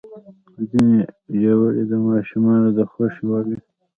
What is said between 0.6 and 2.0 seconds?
ځینې ژاولې د